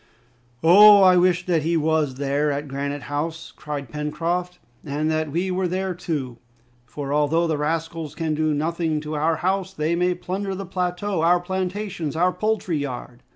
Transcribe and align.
"Oh! 0.63 1.03
I 1.03 1.15
wish 1.15 1.45
that 1.45 1.61
he 1.61 1.77
was 1.77 2.15
there, 2.15 2.51
at 2.51 2.67
Granite 2.67 3.03
House!" 3.03 3.53
cried 3.55 3.89
Pencroft, 3.91 4.57
"and 4.83 5.11
that 5.11 5.31
we 5.31 5.51
were 5.51 5.67
there, 5.67 5.93
too! 5.93 6.39
For, 6.87 7.13
although 7.13 7.45
the 7.45 7.59
rascals 7.59 8.15
can 8.15 8.33
do 8.33 8.51
nothing 8.51 8.99
to 9.01 9.13
our 9.13 9.35
house, 9.35 9.75
they 9.75 9.95
may 9.95 10.15
plunder 10.15 10.55
the 10.55 10.65
plateau, 10.65 11.21
our 11.21 11.39
plantations, 11.39 12.15
our 12.15 12.31
poultry 12.33 12.77
yard!" 12.79 13.21